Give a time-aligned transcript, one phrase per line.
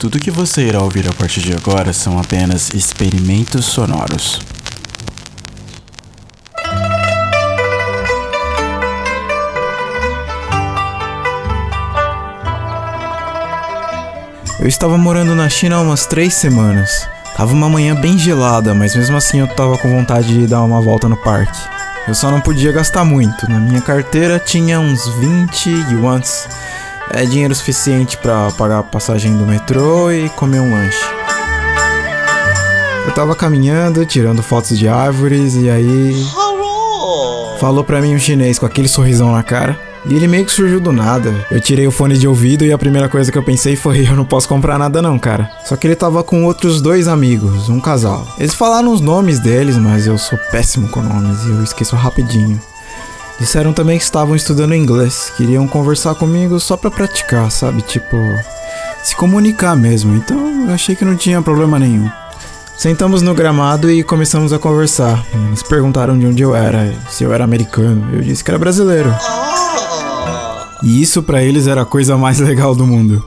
[0.00, 4.40] Tudo que você irá ouvir a partir de agora são apenas experimentos sonoros.
[14.58, 17.06] Eu estava morando na China há umas três semanas.
[17.36, 20.80] Tava uma manhã bem gelada, mas mesmo assim eu tava com vontade de dar uma
[20.80, 21.60] volta no parque.
[22.08, 23.50] Eu só não podia gastar muito.
[23.50, 26.48] Na minha carteira tinha uns 20 yuans.
[27.12, 31.04] É dinheiro suficiente para pagar a passagem do metrô e comer um lanche.
[33.04, 36.24] Eu tava caminhando, tirando fotos de árvores e aí.
[37.58, 39.78] Falou pra mim um chinês com aquele sorrisão na cara.
[40.06, 41.34] E ele meio que surgiu do nada.
[41.50, 44.14] Eu tirei o fone de ouvido e a primeira coisa que eu pensei foi: eu
[44.14, 45.50] não posso comprar nada, não, cara.
[45.64, 48.26] Só que ele tava com outros dois amigos, um casal.
[48.38, 52.60] Eles falaram os nomes deles, mas eu sou péssimo com nomes e eu esqueço rapidinho.
[53.40, 57.80] Disseram também que estavam estudando inglês, queriam conversar comigo só pra praticar, sabe?
[57.80, 58.16] Tipo,
[59.02, 60.14] se comunicar mesmo.
[60.14, 62.08] Então eu achei que não tinha problema nenhum.
[62.76, 65.24] Sentamos no gramado e começamos a conversar.
[65.48, 68.08] Eles perguntaram de onde eu era, se eu era americano.
[68.12, 69.14] Eu disse que era brasileiro.
[70.82, 73.24] E isso para eles era a coisa mais legal do mundo.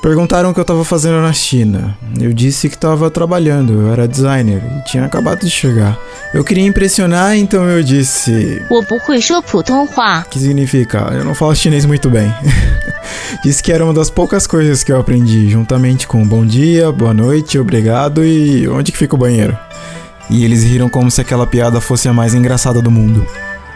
[0.00, 1.96] Perguntaram o que eu tava fazendo na China.
[2.20, 5.98] Eu disse que tava trabalhando, eu era designer e tinha acabado de chegar.
[6.32, 8.62] Eu queria impressionar, então eu disse.
[10.30, 10.98] Que significa?
[11.12, 12.32] Eu não falo chinês muito bem.
[13.42, 17.12] disse que era uma das poucas coisas que eu aprendi, juntamente com bom dia, boa
[17.12, 19.58] noite, obrigado e onde que fica o banheiro.
[20.30, 23.26] E eles riram como se aquela piada fosse a mais engraçada do mundo.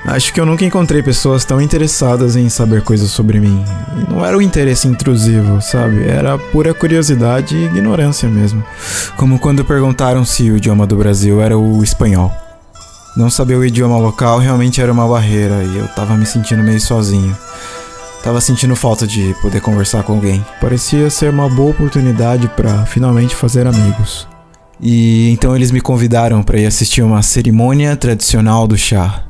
[0.05, 3.65] Acho que eu nunca encontrei pessoas tão interessadas em saber coisas sobre mim.
[4.11, 6.03] Não era um interesse intrusivo, sabe?
[6.09, 8.65] Era pura curiosidade e ignorância mesmo.
[9.17, 12.33] Como quando perguntaram se o idioma do Brasil era o espanhol.
[13.17, 16.81] Não saber o idioma local realmente era uma barreira e eu tava me sentindo meio
[16.81, 17.37] sozinho.
[18.25, 20.45] Tava sentindo falta de poder conversar com alguém.
[20.61, 24.27] Parecia ser uma boa oportunidade para finalmente fazer amigos.
[24.81, 29.25] E então eles me convidaram para ir assistir uma cerimônia tradicional do chá.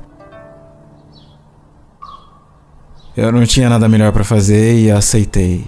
[3.14, 5.66] Eu não tinha nada melhor para fazer e aceitei.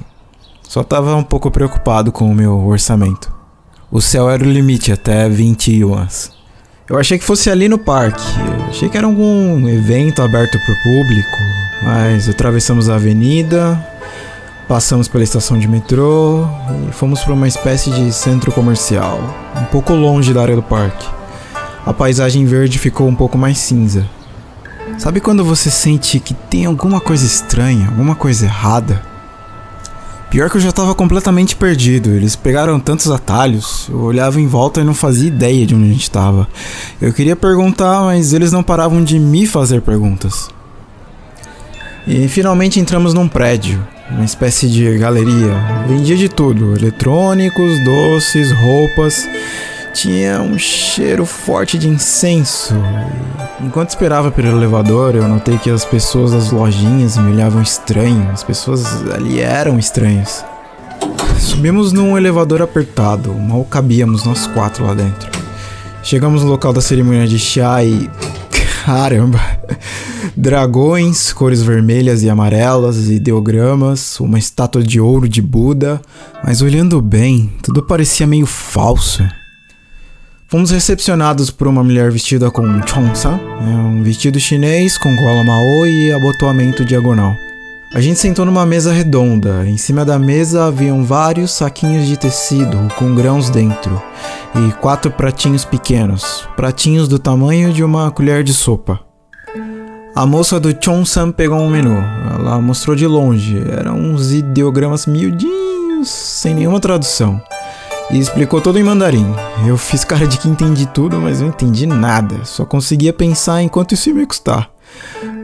[0.62, 3.30] Só tava um pouco preocupado com o meu orçamento.
[3.90, 6.32] O céu era o limite, até 20 yuans.
[6.88, 8.24] Eu achei que fosse ali no parque.
[8.38, 11.38] Eu achei que era algum evento aberto pro público.
[11.82, 13.78] Mas atravessamos a avenida,
[14.66, 16.48] passamos pela estação de metrô
[16.88, 19.20] e fomos para uma espécie de centro comercial,
[19.60, 21.06] um pouco longe da área do parque.
[21.84, 24.08] A paisagem verde ficou um pouco mais cinza.
[24.98, 29.02] Sabe quando você sente que tem alguma coisa estranha, alguma coisa errada?
[30.30, 32.10] Pior que eu já tava completamente perdido.
[32.10, 35.92] Eles pegaram tantos atalhos, eu olhava em volta e não fazia ideia de onde a
[35.92, 36.48] gente tava.
[37.00, 40.48] Eu queria perguntar, mas eles não paravam de me fazer perguntas.
[42.06, 45.54] E finalmente entramos num prédio, uma espécie de galeria.
[45.88, 49.28] Vendia de tudo: eletrônicos, doces, roupas
[49.94, 52.74] tinha um cheiro forte de incenso.
[53.60, 58.28] Enquanto esperava pelo elevador, eu notei que as pessoas das lojinhas me olhavam estranho.
[58.32, 60.44] As pessoas ali eram estranhas.
[61.38, 65.30] Subimos num elevador apertado, mal cabíamos nós quatro lá dentro.
[66.02, 68.10] Chegamos no local da cerimônia de chá e.
[68.84, 69.40] Caramba!
[70.36, 76.02] Dragões, cores vermelhas e amarelas, ideogramas, uma estátua de ouro de Buda,
[76.42, 79.22] mas olhando bem, tudo parecia meio falso.
[80.54, 85.84] Fomos recepcionados por uma mulher vestida com chongsan, né, um vestido chinês com gola mao
[85.84, 87.34] e abotoamento diagonal.
[87.92, 89.66] A gente sentou numa mesa redonda.
[89.66, 94.00] Em cima da mesa haviam vários saquinhos de tecido com grãos dentro
[94.54, 99.00] e quatro pratinhos pequenos, pratinhos do tamanho de uma colher de sopa.
[100.14, 101.96] A moça do Chongsan pegou um menu.
[102.38, 103.60] Ela mostrou de longe.
[103.76, 107.42] Eram uns ideogramas miudinhos, sem nenhuma tradução
[108.10, 109.26] e explicou tudo em mandarim.
[109.66, 112.44] Eu fiz cara de que entendi tudo, mas não entendi nada.
[112.44, 114.70] Só conseguia pensar em quanto isso ia me custar.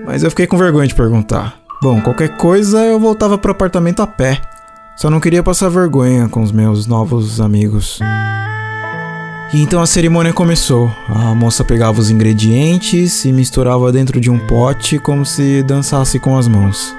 [0.04, 1.60] Mas eu fiquei com vergonha de perguntar.
[1.82, 4.40] Bom, qualquer coisa eu voltava pro apartamento a pé.
[4.96, 7.98] Só não queria passar vergonha com os meus novos amigos.
[9.52, 10.90] E então a cerimônia começou.
[11.08, 16.36] A moça pegava os ingredientes e misturava dentro de um pote como se dançasse com
[16.36, 16.94] as mãos.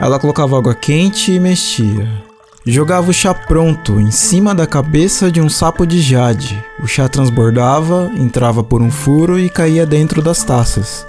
[0.00, 2.27] Ela colocava água quente e mexia.
[2.70, 6.62] Jogava o chá pronto em cima da cabeça de um sapo de jade.
[6.82, 11.06] O chá transbordava, entrava por um furo e caía dentro das taças.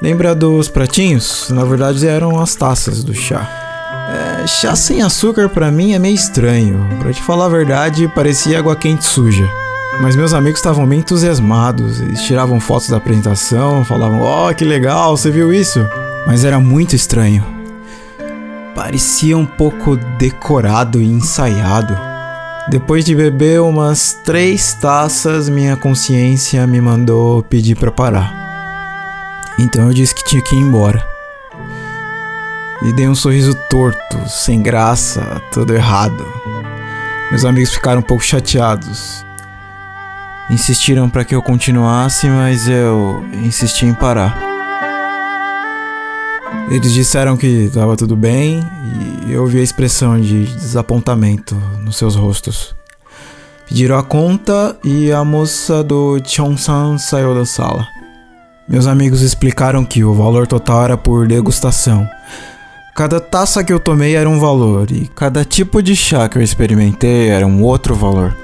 [0.00, 1.50] Lembra dos pratinhos?
[1.50, 3.46] Na verdade eram as taças do chá.
[4.42, 6.88] É, chá sem açúcar para mim é meio estranho.
[6.98, 9.46] Para te falar a verdade, parecia água quente suja.
[10.00, 12.00] Mas meus amigos estavam bem entusiasmados.
[12.00, 15.86] Eles tiravam fotos da apresentação, falavam: "Oh, que legal, você viu isso?"
[16.26, 17.57] Mas era muito estranho
[18.78, 21.98] parecia um pouco decorado e ensaiado.
[22.68, 28.32] Depois de beber umas três taças, minha consciência me mandou pedir para parar.
[29.58, 31.04] Então eu disse que tinha que ir embora.
[32.82, 36.24] E dei um sorriso torto, sem graça, tudo errado.
[37.32, 39.26] Meus amigos ficaram um pouco chateados.
[40.48, 44.47] Insistiram para que eu continuasse, mas eu insisti em parar.
[46.70, 48.62] Eles disseram que estava tudo bem
[49.26, 52.74] e eu vi a expressão de desapontamento nos seus rostos.
[53.66, 57.86] Pediram a conta e a moça do Chonsan saiu da sala.
[58.68, 62.06] Meus amigos explicaram que o valor total era por degustação.
[62.94, 66.42] Cada taça que eu tomei era um valor e cada tipo de chá que eu
[66.42, 68.36] experimentei era um outro valor.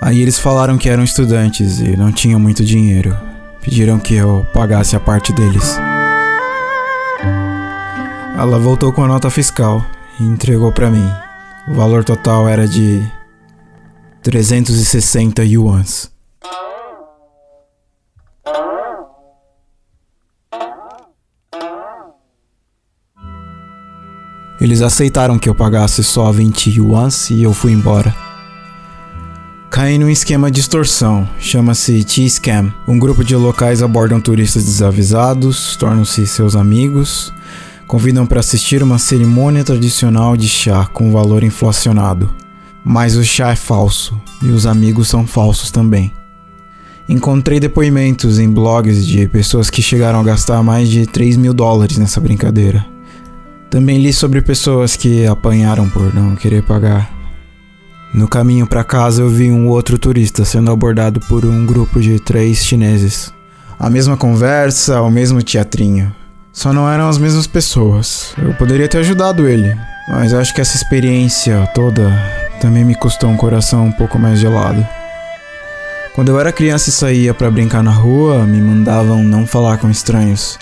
[0.00, 3.16] Aí eles falaram que eram estudantes e não tinham muito dinheiro.
[3.60, 5.78] Pediram que eu pagasse a parte deles.
[8.38, 9.84] Ela voltou com a nota fiscal
[10.20, 11.10] e entregou para mim.
[11.66, 13.02] O valor total era de
[14.22, 16.08] 360 yuans.
[24.60, 28.14] Eles aceitaram que eu pagasse só 20 yuans e eu fui embora.
[29.68, 32.72] Caí num esquema de extorsão, chama-se T-Scam.
[32.86, 37.32] Um grupo de locais abordam turistas desavisados, tornam-se seus amigos,
[37.88, 42.28] convidam para assistir uma cerimônia tradicional de chá com valor inflacionado.
[42.84, 46.12] Mas o chá é falso e os amigos são falsos também.
[47.08, 51.96] Encontrei depoimentos em blogs de pessoas que chegaram a gastar mais de 3 mil dólares
[51.96, 52.84] nessa brincadeira.
[53.70, 57.10] Também li sobre pessoas que apanharam por não querer pagar.
[58.12, 62.20] No caminho para casa eu vi um outro turista sendo abordado por um grupo de
[62.20, 63.32] três chineses.
[63.78, 66.14] A mesma conversa, o mesmo teatrinho.
[66.58, 68.34] Só não eram as mesmas pessoas.
[68.36, 69.76] Eu poderia ter ajudado ele,
[70.08, 72.10] mas acho que essa experiência toda
[72.60, 74.84] também me custou um coração um pouco mais gelado.
[76.16, 79.88] Quando eu era criança e saía para brincar na rua, me mandavam não falar com
[79.88, 80.58] estranhos.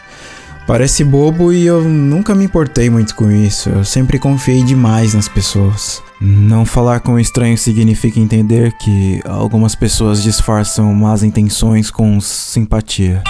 [0.66, 3.70] Parece bobo e eu nunca me importei muito com isso.
[3.70, 6.02] Eu sempre confiei demais nas pessoas.
[6.20, 13.22] Não falar com estranhos significa entender que algumas pessoas disfarçam más intenções com simpatia.